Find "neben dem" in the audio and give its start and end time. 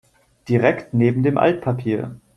0.95-1.37